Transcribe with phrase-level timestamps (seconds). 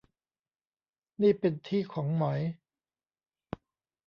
[1.21, 2.39] นี่เป็นที่ของหมอย